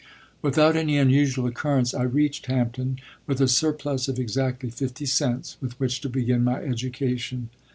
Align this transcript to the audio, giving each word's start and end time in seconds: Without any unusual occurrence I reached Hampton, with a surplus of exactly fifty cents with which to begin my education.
Without 0.41 0.75
any 0.75 0.97
unusual 0.97 1.45
occurrence 1.45 1.93
I 1.93 2.01
reached 2.01 2.47
Hampton, 2.47 2.97
with 3.27 3.39
a 3.39 3.47
surplus 3.47 4.07
of 4.07 4.17
exactly 4.17 4.71
fifty 4.71 5.05
cents 5.05 5.57
with 5.61 5.79
which 5.79 6.01
to 6.01 6.09
begin 6.09 6.43
my 6.43 6.59
education. 6.59 7.51